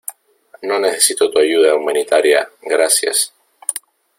[0.63, 3.35] no necesito tu ayuda humanitaria, gracias.